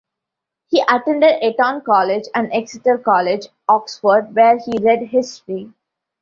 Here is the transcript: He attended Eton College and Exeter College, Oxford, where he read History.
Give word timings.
He 0.69 0.81
attended 0.89 1.43
Eton 1.43 1.81
College 1.81 2.23
and 2.33 2.51
Exeter 2.51 2.97
College, 2.97 3.45
Oxford, 3.69 4.33
where 4.35 4.57
he 4.57 4.79
read 4.79 5.03
History. 5.03 5.71